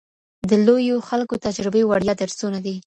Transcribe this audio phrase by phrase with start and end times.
[0.49, 2.75] د لویو خلکو تجربې وړیا درسونه دي.